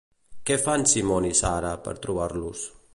[0.49, 2.69] Què fan Simon i Sarah per trobar-los?